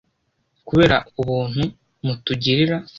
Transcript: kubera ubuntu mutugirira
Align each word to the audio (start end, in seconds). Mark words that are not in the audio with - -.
kubera 0.67 0.97
ubuntu 1.21 1.61
mutugirira 2.05 2.75